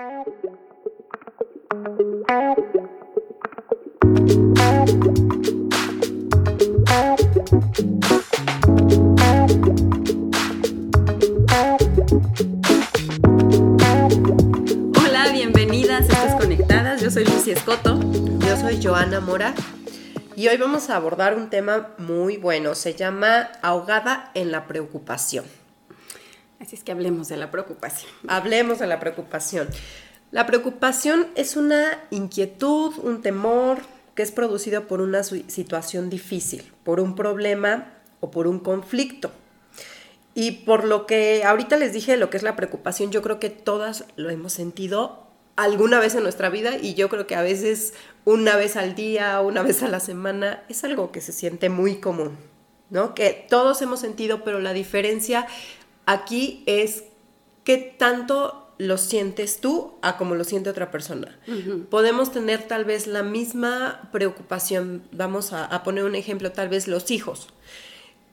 [0.00, 0.24] Hola,
[15.32, 17.02] bienvenidas a Estas Conectadas.
[17.02, 18.00] Yo soy Lucy Escoto.
[18.00, 19.54] Yo soy Joana Mora
[20.34, 22.74] y hoy vamos a abordar un tema muy bueno.
[22.74, 25.59] Se llama ahogada en la preocupación.
[26.72, 28.10] Es que hablemos de la preocupación.
[28.28, 29.68] Hablemos de la preocupación.
[30.30, 33.78] La preocupación es una inquietud, un temor
[34.14, 39.32] que es producido por una situación difícil, por un problema o por un conflicto.
[40.34, 43.50] Y por lo que ahorita les dije lo que es la preocupación, yo creo que
[43.50, 47.94] todas lo hemos sentido alguna vez en nuestra vida y yo creo que a veces
[48.24, 51.96] una vez al día, una vez a la semana, es algo que se siente muy
[51.96, 52.36] común,
[52.88, 53.14] ¿no?
[53.14, 55.46] Que todos hemos sentido, pero la diferencia
[56.06, 57.04] aquí es
[57.64, 61.38] qué tanto lo sientes tú a como lo siente otra persona.
[61.90, 67.10] Podemos tener tal vez la misma preocupación, vamos a, poner un ejemplo, tal vez los
[67.10, 67.48] hijos,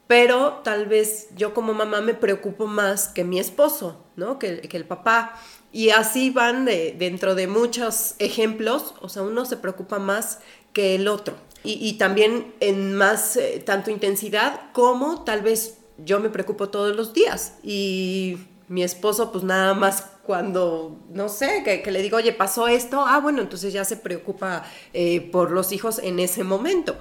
[0.06, 4.38] pero tal vez yo como mamá me preocupo más que mi esposo, ¿no?
[4.38, 5.38] Que, que el papá.
[5.70, 10.38] Y así van dentro de muchos ejemplos, o sea, uno se preocupa más
[10.72, 11.36] que el otro.
[11.64, 17.12] Y, también en más, eh, tanto intensidad como tal vez yo me preocupo todos los
[17.12, 22.68] días y mi esposo pues nada más cuando, no sé, que, le digo, oye, pasó
[22.68, 26.98] esto, ah, bueno, entonces ya se preocupa eh, por los hijos en ese momento.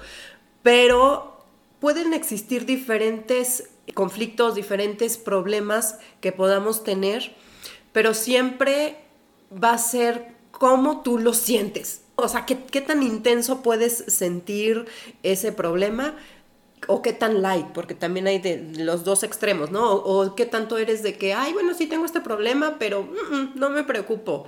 [0.63, 1.43] Pero
[1.81, 7.35] pueden existir diferentes conflictos, diferentes problemas que podamos tener,
[7.91, 8.97] pero siempre
[9.51, 12.03] va a ser cómo tú lo sientes.
[12.15, 14.85] O sea, ¿qué, qué tan intenso puedes sentir
[15.21, 16.15] ese problema?
[16.85, 19.91] O qué tan light, porque también hay de los dos extremos, ¿no?
[19.91, 23.51] O, qué tanto eres de que, ay, bueno, sí tengo este problema, pero mm, mm,
[23.55, 24.45] no me preocupo.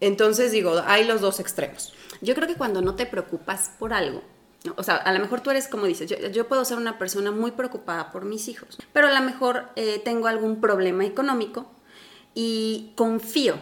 [0.00, 1.94] Entonces digo, hay los dos extremos.
[2.20, 4.22] Yo creo que cuando no te preocupas por algo,
[4.76, 7.52] o sea, a lo mejor tú eres como dices, yo, puedo ser una persona muy
[7.52, 11.66] preocupada por mis hijos, pero a lo mejor eh, tengo algún problema económico
[12.34, 13.56] y confío,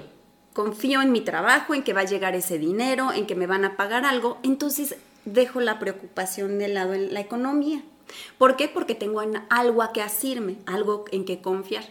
[0.53, 3.65] confío en mi trabajo, en que va a llegar ese dinero, en que me van
[3.65, 7.83] a pagar algo, entonces dejo la preocupación de lado en la economía.
[8.39, 8.69] ¿Por qué?
[8.69, 11.85] Porque tengo algo a que asirme, algo en que confiar.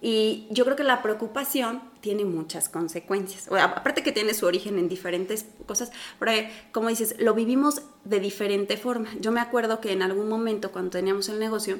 [0.00, 3.48] Y yo creo que la preocupación tiene muchas consecuencias.
[3.50, 5.90] aparte que tiene su origen en diferentes cosas,
[6.20, 6.32] pero
[6.70, 9.08] como dices, lo vivimos de diferente forma.
[9.20, 11.78] Yo me acuerdo que en algún momento cuando teníamos el negocio,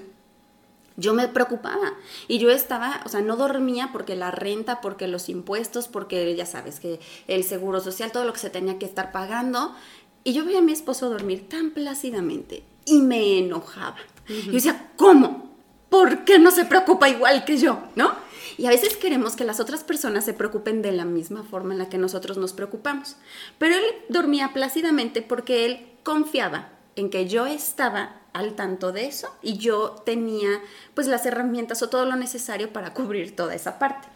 [0.97, 1.95] yo me preocupaba
[2.27, 6.45] y yo estaba, o sea, no dormía porque la renta, porque los impuestos, porque ya
[6.45, 6.99] sabes que
[7.29, 9.77] el seguro social, todo lo que se tenía que estar pagando.
[10.25, 13.97] Y yo veía a mi esposo dormir tan plácidamente y me enojaba.
[14.29, 15.49] Yo decía, ¿cómo?
[15.89, 17.81] ¿Por qué no se preocupa igual que yo?
[17.97, 18.13] ¿No?
[18.59, 21.79] Y a veces queremos que las otras personas se preocupen de la misma forma en
[21.79, 23.17] la que nosotros nos preocupamos.
[23.57, 29.35] Pero él dormía plácidamente porque él confiaba en que yo estaba al tanto de eso
[29.43, 30.61] y yo tenía
[30.95, 34.09] pues las herramientas o todo lo necesario para cubrir toda esa parte.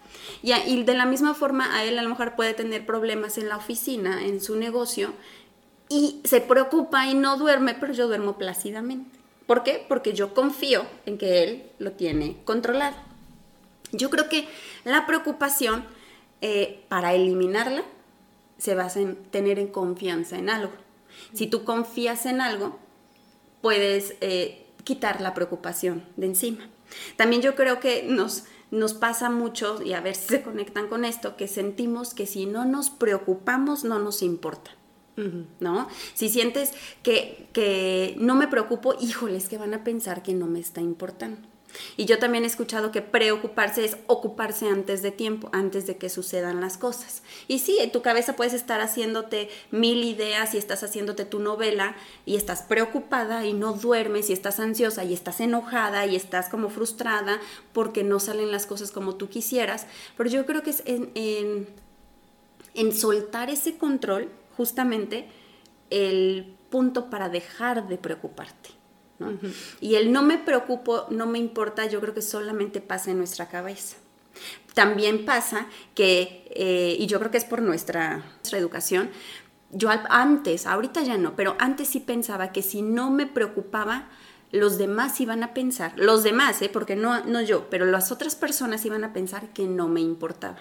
[0.43, 3.49] Y, y de la misma forma a él a lo mejor puede tener problemas en
[3.49, 5.13] la oficina, en su negocio,
[5.93, 9.19] y se preocupa y no duerme, pero yo duermo plácidamente.
[9.47, 9.85] ¿Por qué?
[9.87, 12.97] Porque yo confío en que él lo tiene controlado.
[13.93, 14.49] Yo creo que
[14.85, 15.85] la preocupación,
[16.41, 17.83] eh, para eliminarla,
[18.57, 20.73] se basa en tener en confianza en algo.
[21.35, 22.79] Si tú confías en algo,
[23.61, 26.71] puedes eh, quitar la preocupación de encima.
[27.17, 31.05] También yo creo que nos, nos pasa mucho, y a ver si se conectan con
[31.05, 34.71] esto, que sentimos que si no nos preocupamos, no nos importa.
[35.61, 35.89] ¿No?
[36.15, 40.59] Si sientes que, que no me preocupo, híjoles, que van a pensar que no me
[40.59, 41.53] está importando.
[41.97, 46.09] Y yo también he escuchado que preocuparse es ocuparse antes de tiempo, antes de que
[46.09, 47.23] sucedan las cosas.
[47.49, 51.97] Y sí, en tu cabeza puedes estar haciéndote mil ideas y estás haciéndote tu novela
[52.27, 56.69] y estás preocupada y no duermes y estás ansiosa y estás enojada y estás como
[56.69, 57.41] frustrada
[57.73, 59.87] porque no salen las cosas como tú quisieras.
[60.17, 61.69] Pero yo creo que es en, en,
[62.75, 65.29] en soltar ese control justamente
[65.91, 68.71] el punto para dejar de preocuparte.
[69.81, 73.49] Y el no me preocupo, no me importa, yo creo que solamente pasa en nuestra
[73.49, 73.97] cabeza.
[74.75, 79.11] También pasa que, eh, y yo creo que es por nuestra, nuestra educación,
[79.71, 84.09] yo antes, ahorita ya no, pero antes sí pensaba que si no me preocupaba,
[84.51, 86.71] los demás iban a pensar, los demás, ¿eh?
[86.71, 90.59] porque no, no yo, pero las otras personas iban a pensar que no me importaba.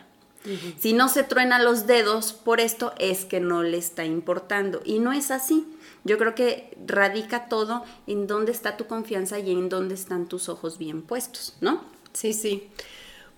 [0.80, 4.82] Si no se truena los dedos por esto, es que no le está importando.
[4.84, 5.68] Y no es así.
[6.04, 10.50] Yo creo que radica todo en dónde está tu confianza y en dónde están tus
[10.50, 11.84] ojos bien puestos, ¿no?
[12.14, 12.70] Sí, sí.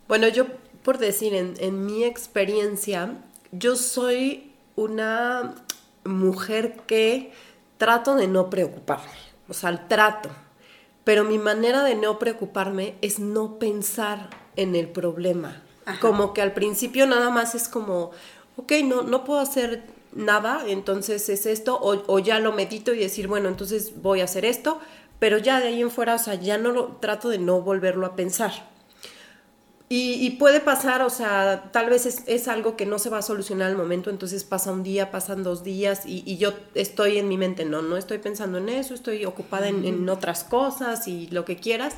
[0.08, 0.46] Bueno, yo
[0.84, 3.16] por decir, en, en mi experiencia,
[3.52, 5.56] yo soy una
[6.04, 7.32] mujer que
[7.78, 9.12] trato de no preocuparme,
[9.48, 10.30] o sea, trato,
[11.04, 15.64] pero mi manera de no preocuparme es no pensar en el problema.
[16.00, 18.12] Como que al principio nada más es como,
[18.58, 19.84] ok, no, no puedo hacer
[20.14, 24.26] nada, entonces es esto, o, o, ya lo medito y decir, bueno, entonces voy a
[24.26, 24.80] hacer esto,
[25.20, 28.06] pero ya de ahí en fuera, o sea, ya no lo trato de no volverlo
[28.06, 28.74] a pensar.
[29.96, 33.70] Y, puede pasar, o sea, tal vez es, algo que no se va a solucionar
[33.70, 37.64] al momento, entonces pasa un día, pasan dos días y, yo estoy en mi mente,
[37.64, 41.94] no, no estoy pensando en eso, estoy ocupada en, otras cosas y lo que quieras,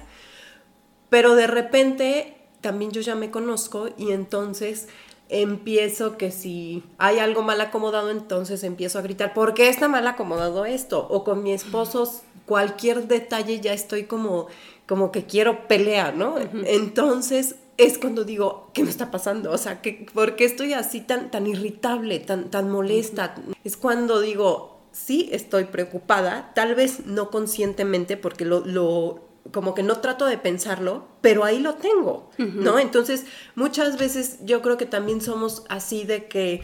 [1.09, 2.34] pero de repente
[2.65, 4.87] también yo ya me conozco y entonces
[5.29, 10.07] empiezo que si hay algo mal acomodado, entonces empiezo a gritar, ¿por qué está mal
[10.07, 11.05] acomodado esto?
[11.11, 12.11] O con mi esposo
[12.47, 14.47] cualquier detalle ya estoy como,
[14.87, 16.37] como que quiero pelear, ¿no?
[16.65, 19.51] Entonces es cuando digo, ¿qué me está pasando?
[19.51, 19.79] O sea,
[20.15, 23.35] ¿por qué estoy así tan, tan irritable, tan, tan molesta?
[23.63, 29.83] Es cuando digo, sí, estoy preocupada, tal vez no conscientemente, porque lo, lo como que
[29.83, 32.79] no trato de pensarlo, pero ahí lo tengo, ¿no?
[32.79, 36.63] Entonces, muchas veces yo creo que también somos así de que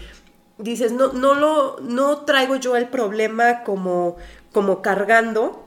[0.58, 4.18] dices, no, no lo, no traigo yo el problema como,
[4.52, 5.66] como cargando,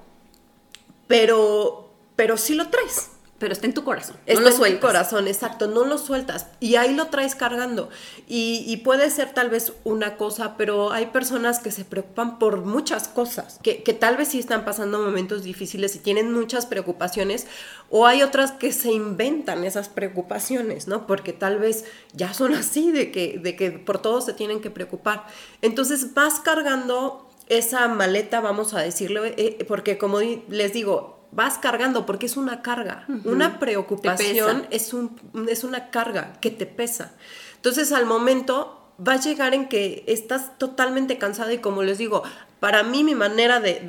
[1.07, 3.11] pero, pero sí lo traes,
[3.45, 4.17] pero está en tu corazón.
[4.27, 4.71] no lo sueltas.
[4.71, 6.47] en tu corazón, exacto, no lo sueltas.
[6.61, 7.91] Y ahí lo traes cargando.
[8.27, 13.07] Y, puede ser tal vez una cosa, pero hay personas que se preocupan por muchas
[13.07, 17.47] cosas, que, tal vez sí están pasando momentos difíciles y tienen muchas preocupaciones,
[17.91, 21.07] o hay otras que se inventan esas preocupaciones, ¿no?
[21.07, 24.71] Porque tal vez ya son así, de que, de que por todo se tienen que
[24.71, 25.27] preocupar.
[25.61, 32.07] Entonces vas cargando esa maleta, vamos a decirlo, eh, porque como les digo, vas cargando
[32.07, 33.07] porque es una carga.
[33.25, 37.13] Una preocupación es, un, es una carga que te pesa.
[37.57, 42.23] Entonces al momento va a llegar en que estás totalmente cansada y como les digo,
[42.61, 43.81] para mí mi manera de,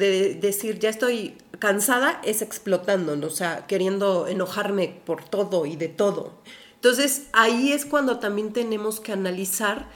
[0.42, 6.34] decir ya estoy cansada es explotando, o sea, queriendo enojarme por todo y de todo.
[6.76, 9.88] Entonces ahí es cuando también tenemos que analizar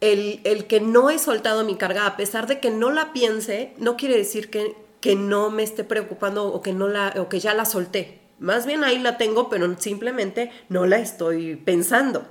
[0.00, 3.72] el, el que no he soltado mi carga, a pesar de que no la piense,
[3.78, 7.40] no quiere decir que, que no me esté preocupando o que, no la, o que
[7.40, 8.20] ya la solté.
[8.38, 12.26] Más bien ahí la tengo, pero simplemente no la estoy pensando,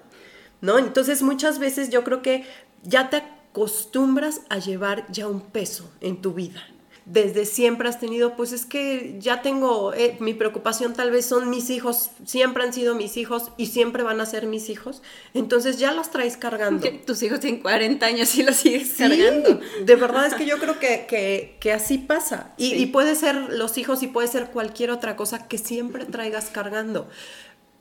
[0.62, 0.78] ¿no?
[0.78, 2.46] Entonces muchas veces yo creo que
[2.84, 6.64] ya te acostumbras a llevar ya un peso en tu vida
[7.10, 11.50] desde siempre has tenido, pues es que ya tengo, eh, mi preocupación tal vez son
[11.50, 15.02] mis hijos, siempre han sido mis hijos y siempre van a ser mis hijos,
[15.34, 16.86] entonces ya los traes cargando.
[17.06, 19.62] Tus hijos tienen 40 años y los sigues cargando.
[19.86, 22.54] De verdad es que yo creo que, que, así pasa.
[22.58, 26.50] Y, y, puede ser los hijos y puede ser cualquier otra cosa que siempre traigas
[26.50, 27.08] cargando.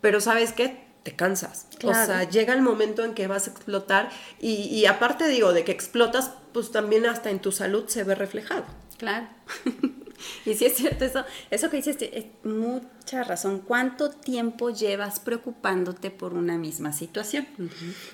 [0.01, 0.87] Pero sabes qué?
[1.03, 1.69] te cansas.
[1.85, 5.63] O sea, llega el momento en que vas a explotar y, y aparte digo, de
[5.63, 8.65] que explotas, pues también hasta en tu salud se ve reflejado.
[8.99, 9.29] Claro.
[10.47, 13.61] y sí es cierto, eso, eso que dices es mucha razón.
[13.61, 17.47] ¿Cuánto tiempo llevas preocupándote por una misma situación?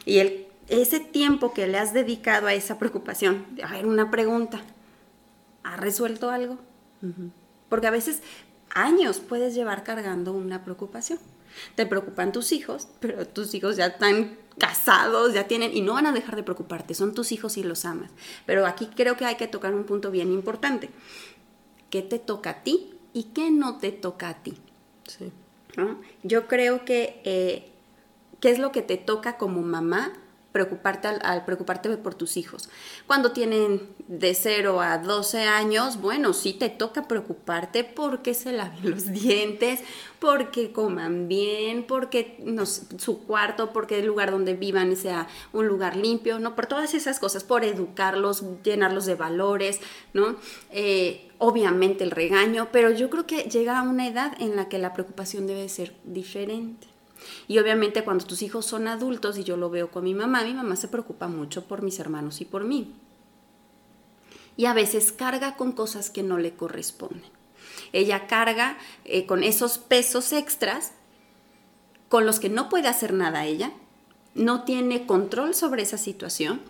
[0.04, 4.62] Y el, ese tiempo que le has dedicado a esa preocupación, a ver, una pregunta,
[5.62, 6.58] ¿ha resuelto algo?
[7.68, 8.22] Porque a veces
[8.74, 11.18] años puedes llevar cargando una preocupación.
[11.74, 16.06] Te preocupan tus hijos, pero tus hijos ya están casados, ya tienen, y no van
[16.06, 18.10] a dejar de preocuparte, son tus hijos y los amas.
[18.46, 20.90] Pero aquí creo que hay que tocar un punto bien importante.
[21.90, 24.54] ¿Qué te toca a ti y qué no te toca a ti?
[25.06, 25.30] Sí.
[26.22, 27.70] Yo creo que, eh,
[28.40, 30.12] ¿qué es lo que te toca como mamá
[30.52, 32.68] preocuparte al, preocuparte por tus hijos.
[33.06, 38.78] Cuando tienen de 0 a 12 años, bueno, sí te toca preocuparte porque se laven
[38.90, 39.80] los dientes,
[40.18, 45.96] porque coman bien, porque no, su cuarto, porque el lugar donde vivan sea un lugar
[45.96, 46.54] limpio, ¿no?
[46.54, 49.80] Por todas esas cosas, por educarlos, llenarlos de valores,
[50.12, 50.36] ¿no?
[50.70, 54.78] Eh, obviamente el regaño, pero yo creo que llega a una edad en la que
[54.78, 56.91] la preocupación debe ser diferente.
[57.48, 60.54] Y obviamente cuando tus hijos son adultos, y yo lo veo con mi mamá, mi
[60.54, 62.92] mamá se preocupa mucho por mis hermanos y por mí.
[64.56, 67.30] Y a veces carga con cosas que no le corresponden.
[67.92, 70.92] Ella carga eh, con esos pesos extras
[72.08, 73.72] con los que no puede hacer nada ella,
[74.34, 76.60] no tiene control sobre esa situación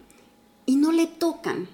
[0.66, 1.68] y no le tocan.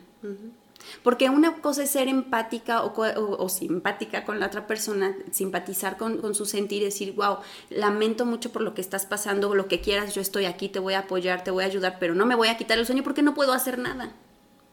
[1.03, 6.47] Porque una cosa es ser empática o, simpática con la otra persona, simpatizar con, su
[6.47, 7.39] sentir y decir, wow,
[7.71, 10.95] lamento mucho por lo que estás pasando, lo que quieras, yo estoy aquí, te voy
[10.95, 13.23] a apoyar, te voy a ayudar, pero no me voy a quitar el sueño porque
[13.23, 14.13] no puedo hacer nada,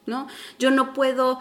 [0.06, 0.28] ¿no?
[0.60, 1.40] Yo no puedo,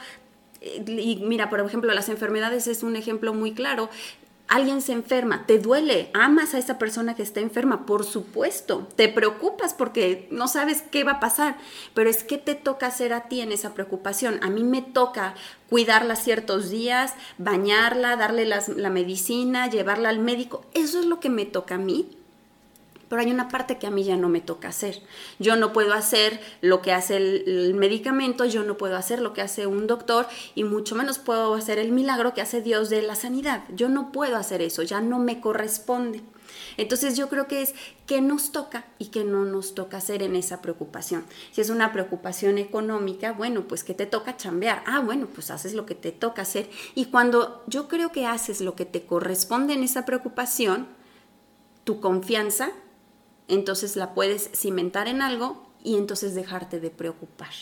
[0.61, 3.91] eh, y mira, por ejemplo, las enfermedades es un ejemplo muy claro
[4.47, 9.09] Alguien se enferma, te duele, amas a esa persona que está enferma, por supuesto, te
[9.09, 11.57] preocupas porque no sabes qué va a pasar,
[11.95, 14.39] pero es que te toca hacer a ti en esa preocupación.
[14.43, 15.35] A mí me toca
[15.71, 21.47] cuidarla ciertos días, bañarla, darle la medicina, llevarla al médico, eso es lo que me
[21.47, 22.11] toca a mí
[23.09, 25.03] pero hay una parte que a mí ya no me toca hacer.
[25.39, 29.43] Yo no puedo hacer lo que hace el, medicamento, yo no puedo hacer lo que
[29.43, 33.15] hace un doctor y mucho menos puedo hacer el milagro que hace Dios de la
[33.15, 33.65] sanidad.
[33.75, 36.23] Yo no puedo hacer eso, ya no me corresponde.
[36.77, 37.75] Entonces yo creo que es
[38.07, 41.25] qué nos toca y qué no nos toca hacer en esa preocupación.
[41.53, 44.83] Si es una preocupación económica, bueno, pues que te toca chambear.
[44.87, 46.69] Ah, bueno, pues haces lo que te toca hacer.
[46.95, 50.89] Y cuando yo creo que haces lo que te corresponde en esa preocupación,
[51.85, 52.71] tu confianza
[53.49, 57.53] entonces la puedes cimentar en algo y entonces dejarte de preocupar.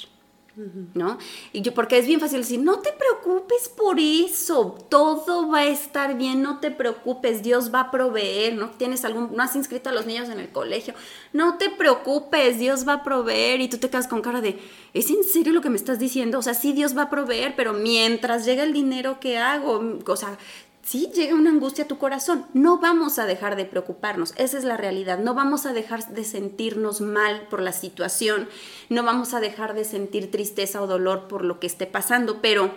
[0.93, 1.17] ¿No?
[1.55, 5.67] Y yo, porque es bien fácil decir, no te preocupes por eso, todo va a
[5.67, 8.69] estar bien, no te preocupes, Dios va a proveer, ¿no?
[8.73, 10.93] Tienes algún, no has inscrito a los niños en el colegio,
[11.33, 14.59] no te preocupes, Dios va a proveer, y tú te quedas con cara de,
[14.93, 16.39] ¿es en serio lo que me estás diciendo?
[16.39, 19.81] O sea, sí, Dios va a proveer, pero mientras llega el dinero, ¿qué hago?
[20.07, 20.37] O sea,
[20.83, 22.47] sí llega una angustia a tu corazón.
[22.53, 25.19] No vamos a dejar de preocuparnos, esa es la realidad.
[25.19, 28.49] No vamos a dejar de sentirnos mal por la situación,
[28.89, 32.73] no vamos a dejar de sentir tristeza o dolor por lo que esté pasando, pero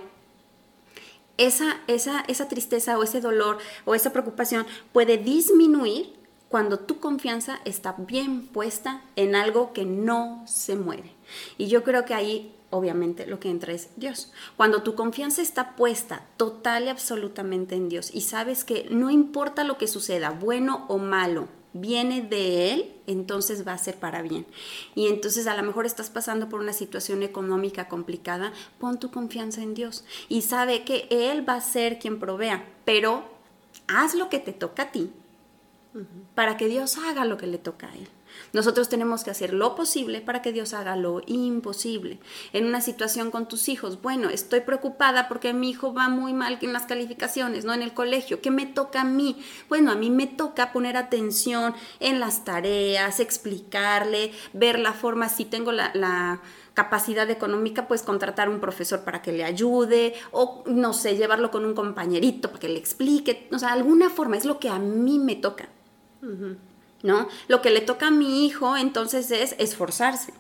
[1.38, 6.14] esa, esa, esa tristeza o ese dolor o esa preocupación puede disminuir
[6.48, 11.12] cuando tu confianza está bien puesta en algo que no se muere.
[11.58, 14.32] Y yo creo que ahí obviamente lo que entra es Dios.
[14.58, 19.64] Cuando tu confianza está puesta total y absolutamente en Dios y sabes que no importa
[19.64, 24.46] lo que suceda, bueno o malo, viene de Él, entonces va a ser para bien.
[24.96, 29.62] Y entonces a lo mejor estás pasando por una situación económica complicada, pon tu confianza
[29.62, 33.26] en Dios y sabe que Él va a ser quien provea, pero
[33.88, 35.12] haz lo que te toca a ti
[36.34, 38.08] para que Dios haga lo que le toca a Él.
[38.54, 42.20] Nosotros tenemos que hacer lo posible para que Dios haga lo imposible.
[42.54, 46.58] En una situación con tus hijos, bueno, estoy preocupada porque mi hijo va muy mal
[46.62, 48.42] en las calificaciones, no en el colegio.
[48.42, 49.38] ¿Qué me toca a mí?
[49.70, 55.46] Bueno, a mí me toca poner atención en las tareas, explicarle, ver la forma, si
[55.46, 56.42] tengo la,
[56.74, 61.64] capacidad económica, pues contratar un profesor para que le ayude o, no sé, llevarlo con
[61.64, 63.48] un compañerito para que le explique.
[63.54, 65.70] O sea, alguna forma es lo que a mí me toca.
[67.04, 67.28] ¿No?
[67.48, 70.34] Lo que le toca a mi hijo entonces es esforzarse.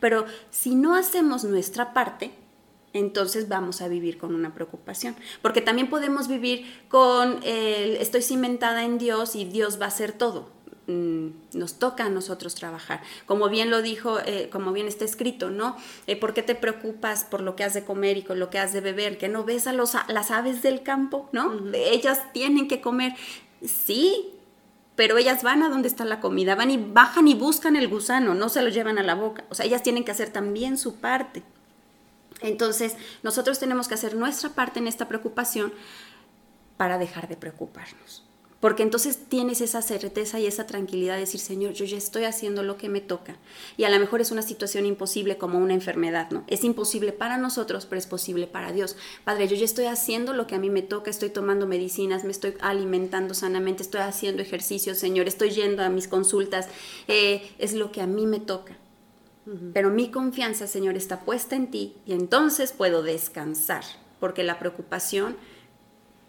[0.00, 2.32] Pero si no hacemos nuestra parte,
[2.92, 5.16] entonces vamos a vivir con una preocupación.
[5.42, 10.12] Porque también podemos vivir con el estoy cimentada en Dios y Dios va a hacer
[10.12, 10.54] todo.
[10.86, 13.02] Mm, nos toca a nosotros trabajar.
[13.24, 15.76] Como bien lo dijo, eh, como bien está escrito, ¿no?
[16.06, 18.58] Eh, ¿Por qué te preocupas por lo que has de comer y con lo que
[18.58, 19.16] has de beber?
[19.16, 21.52] ¿Que no ves a los, las aves del campo, ¿no?
[21.72, 23.14] Ellas tienen que comer.
[23.64, 24.34] Sí,
[24.96, 28.34] pero ellas van a donde está la comida, van y bajan y buscan el gusano,
[28.34, 29.44] no se lo llevan a la boca.
[29.50, 31.42] O sea, ellas tienen que hacer también su parte.
[32.40, 35.72] Entonces, nosotros tenemos que hacer nuestra parte en esta preocupación
[36.76, 38.24] para dejar de preocuparnos.
[38.64, 42.62] Porque entonces tienes esa certeza y esa tranquilidad de decir, Señor, yo ya estoy haciendo
[42.62, 43.36] lo que me toca.
[43.76, 46.44] Y a lo mejor es una situación imposible como una enfermedad, ¿no?
[46.46, 48.96] Es imposible para nosotros, pero es posible para Dios.
[49.22, 52.30] Padre, yo ya estoy haciendo lo que a mí me toca, estoy tomando medicinas, me
[52.30, 56.66] estoy alimentando sanamente, estoy haciendo ejercicio, Señor, estoy yendo a mis consultas,
[57.06, 58.78] eh, es lo que a mí me toca.
[59.74, 63.84] Pero mi confianza, Señor, está puesta en ti y entonces puedo descansar,
[64.20, 65.36] porque la preocupación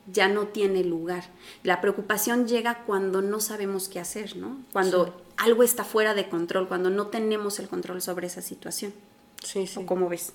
[0.07, 1.25] ya no tiene lugar.
[1.63, 4.57] La preocupación llega cuando no sabemos qué hacer, ¿no?
[4.71, 8.93] Cuando algo está fuera de control, cuando no tenemos el control sobre esa situación.
[9.43, 9.85] Sí, sí.
[9.85, 10.31] cómo ves?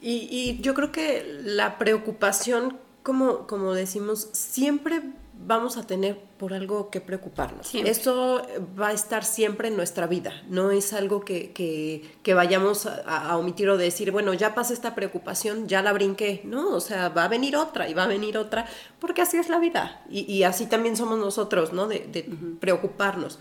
[0.00, 5.02] Y, y, yo creo que la preocupación, como, como decimos, siempre
[5.46, 7.74] vamos a tener por algo que preocuparnos.
[7.74, 8.42] Eso
[8.78, 13.68] va a estar siempre en nuestra vida, no es algo que, que, vayamos a, omitir
[13.68, 16.42] o decir, bueno, ya pasé esta preocupación, ya la brinqué.
[16.44, 18.66] No, o sea, va a venir otra y va a venir otra,
[18.98, 20.02] porque así es la vida.
[20.08, 21.86] Y, así también somos nosotros, ¿no?
[21.86, 22.26] De,
[22.60, 23.38] preocuparnos.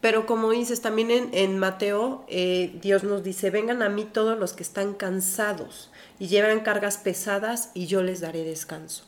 [0.00, 4.38] Pero como dices, también en, en Mateo, eh, Dios nos dice, vengan a mí todos
[4.38, 5.90] los que están cansados
[6.20, 9.07] y llevan cargas pesadas y yo les daré descanso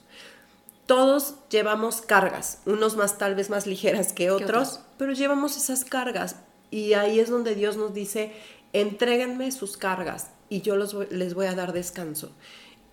[0.90, 6.34] todos llevamos cargas, unos más tal vez más ligeras que otros, pero llevamos esas cargas
[6.68, 8.32] y ahí es donde Dios nos dice,
[8.72, 12.32] entréguenme sus cargas y yo les voy a dar descanso.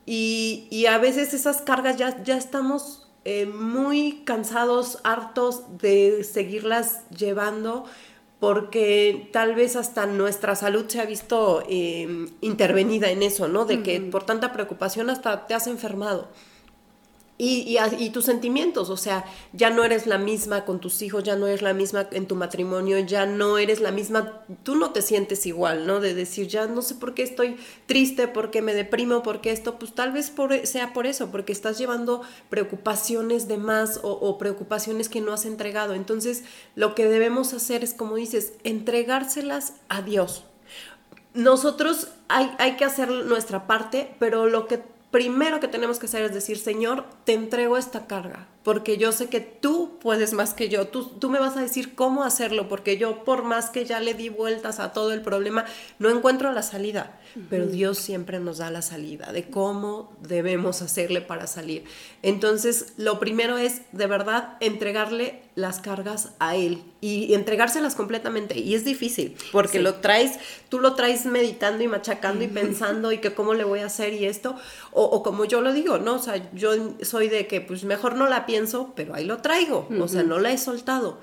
[0.05, 7.85] Y, a veces esas cargas ya, ya estamos eh, muy cansados, hartos de seguirlas llevando
[8.39, 13.65] porque tal vez hasta nuestra salud se ha visto eh, intervenida en eso, ¿no?
[13.65, 16.29] De que por tanta preocupación hasta te has enfermado.
[17.39, 21.35] Y, y, tus sentimientos, o sea, ya no eres la misma con tus hijos, ya
[21.35, 25.03] no eres la misma en tu matrimonio, ya no eres la misma, tú no te
[25.03, 25.99] sientes igual, ¿no?
[25.99, 29.51] De decir, ya no sé por qué estoy triste, por qué me deprimo, por qué
[29.51, 34.13] esto, pues tal vez por, sea por eso, porque estás llevando preocupaciones de más o,
[34.13, 35.93] o preocupaciones que no has entregado.
[35.93, 40.43] Entonces, lo que debemos hacer es, como dices, entregárselas a Dios.
[41.35, 46.23] Nosotros hay, hay que hacer nuestra parte, pero lo que primero que tenemos que hacer
[46.23, 50.69] es decir, Señor, te entrego esta carga, porque yo sé que tú puedes más que
[50.69, 53.99] yo, tú, tú me vas a decir cómo hacerlo, porque yo por más que ya
[53.99, 55.65] le di vueltas a todo el problema,
[55.99, 61.21] no encuentro la salida, pero Dios siempre nos da la salida de cómo debemos hacerle
[61.21, 61.83] para salir.
[62.23, 68.57] Entonces, lo primero es de verdad entregarle las cargas a Él y entregárselas completamente.
[68.59, 70.39] Y es difícil, porque lo traes,
[70.69, 74.13] tú lo traes meditando y machacando y pensando y que cómo le voy a hacer
[74.13, 74.55] y esto,
[74.91, 76.15] o, o, como yo lo digo, ¿no?
[76.15, 79.87] O sea, yo soy de que pues mejor no la pienso, pero ahí lo traigo,
[79.99, 81.19] o sea, no la he soltado.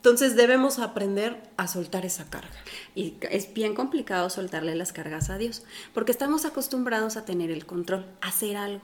[0.00, 2.56] Entonces debemos aprender a soltar esa carga.
[2.94, 7.66] Y es bien complicado soltarle las cargas a Dios, porque estamos acostumbrados a tener el
[7.66, 8.82] control, a hacer algo.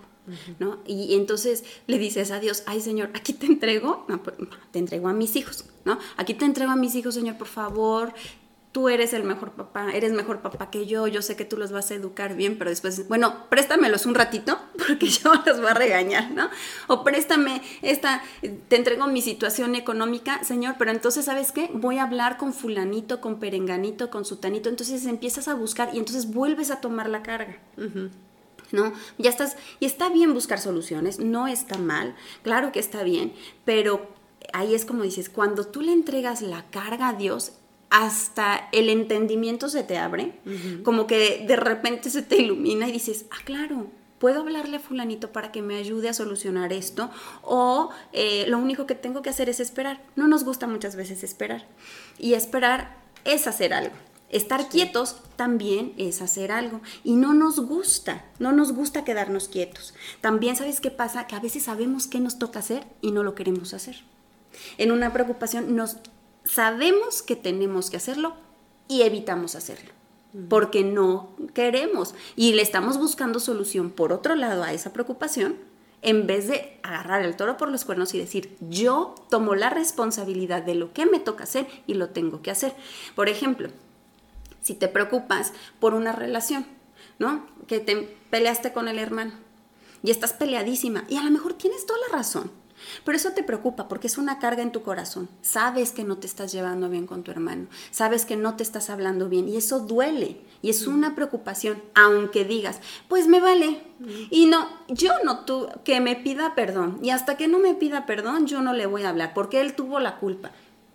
[0.59, 0.81] ¿No?
[0.85, 4.37] Y entonces le dices a Dios, ay Señor, aquí te entrego, pues,
[4.73, 6.01] te entrego a mis hijos, ¿no?
[6.17, 8.13] Aquí te entrego a mis hijos, Señor, por favor,
[8.77, 11.73] tú eres el mejor papá, eres mejor papá que yo, yo sé que tú los
[11.73, 15.73] vas a educar bien, pero después, bueno, préstamelos un ratito porque yo los voy a
[15.73, 16.51] regañar, ¿no?
[16.87, 18.23] O préstame esta,
[18.69, 21.71] te entrego mi situación económica, señor, pero entonces, ¿sabes qué?
[21.73, 26.31] Voy a hablar con fulanito, con perenganito, con sutanito, entonces empiezas a buscar y entonces
[26.31, 27.57] vuelves a tomar la carga.
[28.73, 28.93] ¿no?
[29.17, 33.33] Ya estás, y está bien buscar soluciones, no está mal, claro que está bien,
[33.65, 34.07] pero
[34.53, 37.55] ahí es como dices, cuando tú le entregas la carga a Dios,
[37.91, 40.33] hasta el entendimiento se te abre,
[40.83, 43.87] como que de repente se te ilumina y dices, ah, claro,
[44.19, 47.11] puedo hablarle a fulanito para que me ayude a solucionar esto
[47.43, 50.03] o eh, lo único que tengo que hacer es esperar.
[50.17, 51.67] No nos gusta muchas veces esperar
[52.19, 53.95] y esperar es hacer algo.
[54.29, 59.95] Estar quietos también es hacer algo y no nos gusta, no nos gusta quedarnos quietos.
[60.21, 63.37] También sabes qué pasa, que a veces sabemos qué nos toca hacer y no lo
[63.37, 64.03] queremos hacer.
[64.79, 65.99] En una preocupación nos
[66.47, 68.35] sabemos que tenemos que hacerlo
[68.89, 69.91] y evitamos hacerlo
[70.49, 75.57] porque no queremos y le estamos buscando solución por otro lado a esa preocupación
[76.03, 80.63] en vez de agarrar el toro por los cuernos y decir, yo tomo la responsabilidad
[80.63, 82.75] de lo que me toca hacer y lo tengo que hacer.
[83.15, 83.71] Por ejemplo,
[84.61, 86.67] si te preocupas por una relación,
[87.19, 87.47] ¿no?
[87.67, 89.33] Que te peleaste con el hermano
[90.03, 92.51] y estás peleadísima y a lo mejor tienes toda la razón
[93.05, 95.29] pero eso te preocupa porque es una carga en tu corazón.
[95.43, 98.91] Sabes que no te estás llevando bien con tu hermano, sabes que no te estás
[98.91, 99.49] hablando bien.
[99.49, 100.41] Y eso duele.
[100.63, 103.83] Y es una preocupación, aunque digas, pues me vale.
[104.31, 106.99] Y no, yo no tú que me pida perdón.
[107.03, 109.75] Y hasta que no me pida perdón yo no le voy a hablar porque él
[109.75, 110.51] tuvo la culpa.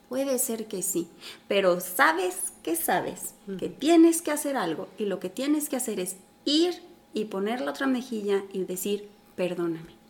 [0.10, 1.08] Puede ser que sí,
[1.48, 6.02] pero sabes que sabes que tienes que hacer algo y lo que tienes que hacer
[6.02, 10.01] es ir y poner la otra mejilla y decir, perdóname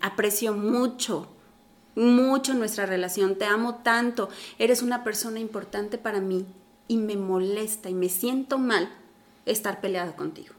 [0.00, 1.28] Aprecio mucho,
[1.94, 3.36] mucho nuestra relación.
[3.36, 4.28] Te amo tanto.
[4.58, 6.46] Eres una persona importante para mí
[6.88, 8.90] y me molesta y me siento mal
[9.46, 10.54] estar peleado contigo.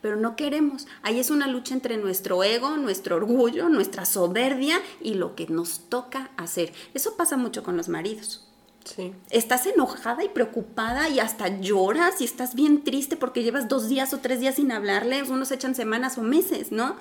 [0.00, 0.86] Pero no queremos.
[1.02, 5.88] Ahí es una lucha entre nuestro ego, nuestro orgullo, nuestra soberbia y lo que nos
[5.88, 6.72] toca hacer.
[6.94, 8.51] Eso pasa mucho con los maridos.
[9.30, 14.12] Estás enojada y preocupada y hasta lloras y estás bien triste porque llevas dos días
[14.12, 16.96] o tres días sin hablarle, unos echan semanas o meses, ¿no?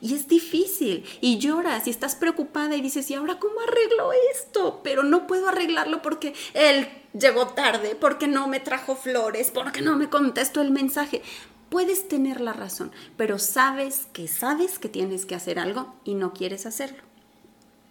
[0.00, 4.80] Y es difícil y lloras y estás preocupada y dices, ¿y ahora cómo arreglo esto?
[4.82, 9.96] Pero no puedo arreglarlo porque él llegó tarde, porque no me trajo flores, porque no
[9.96, 11.22] me contestó el mensaje.
[11.68, 16.34] Puedes tener la razón, pero sabes que sabes que tienes que hacer algo y no
[16.34, 17.11] quieres hacerlo.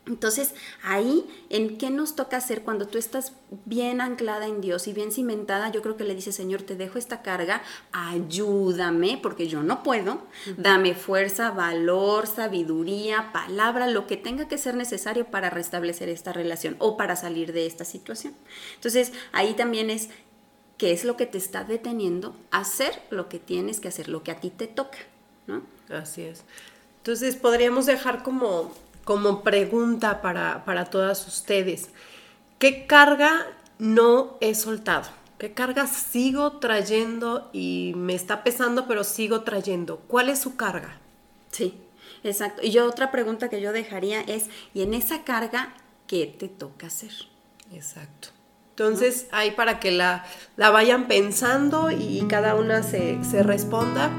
[0.07, 3.33] Entonces, ahí, ¿en qué nos toca hacer cuando tú estás
[3.65, 5.69] bien anclada en Dios y bien cimentada?
[5.69, 7.61] Yo creo que le dice, Señor, te dejo esta carga,
[7.91, 10.25] ayúdame, porque yo no puedo,
[10.57, 16.77] dame fuerza, valor, sabiduría, palabra, lo que tenga que ser necesario para restablecer esta relación
[16.79, 18.33] o para salir de esta situación.
[18.73, 20.09] Entonces, ahí también es,
[20.77, 22.35] ¿qué es lo que te está deteniendo?
[22.49, 24.97] Hacer lo que tienes que hacer, lo que a ti te toca,
[25.45, 25.61] ¿no?
[25.89, 26.43] Así es.
[26.97, 31.89] Entonces, podríamos dejar como como pregunta para, para todas ustedes.
[32.59, 33.47] ¿Qué carga
[33.79, 35.09] no he soltado?
[35.37, 39.97] ¿Qué carga sigo trayendo y me está pesando, pero sigo trayendo?
[40.07, 40.99] ¿Cuál es su carga?
[41.51, 41.73] Sí,
[42.23, 42.61] exacto.
[42.63, 45.73] Y yo otra pregunta que yo dejaría es, ¿y en esa carga
[46.05, 47.11] qué te toca hacer?
[47.73, 48.27] Exacto.
[48.71, 50.25] Entonces, ahí para que la,
[50.57, 54.11] la vayan pensando y cada una se, se responda.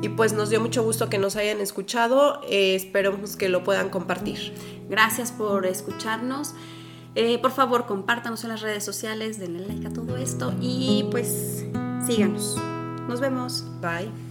[0.00, 2.40] Y pues nos dio mucho gusto que nos hayan escuchado.
[2.48, 4.54] Eh, esperemos que lo puedan compartir.
[4.88, 6.54] Gracias por escucharnos.
[7.14, 11.64] Eh, por favor, compártanos en las redes sociales, denle like a todo esto y pues
[12.06, 12.56] síganos.
[13.08, 13.64] Nos vemos.
[13.80, 14.27] Bye.